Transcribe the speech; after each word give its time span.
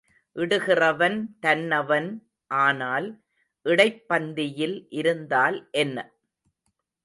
இடுகிறவன் 0.35 1.17
தன்னவன் 1.39 2.09
ஆனால் 2.51 3.07
இடைப் 3.65 4.03
பந்தியில் 4.09 4.77
இருந்தால் 4.93 5.59
என்ன? 5.77 5.97